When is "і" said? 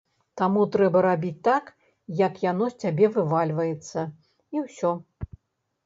4.57-4.69